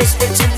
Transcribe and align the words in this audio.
whisper 0.00 0.34
to 0.34 0.49